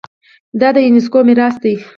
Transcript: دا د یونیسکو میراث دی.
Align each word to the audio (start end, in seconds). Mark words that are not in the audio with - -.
دا 0.59 0.69
د 0.75 0.77
یونیسکو 0.85 1.19
میراث 1.27 1.55
دی. 1.63 1.75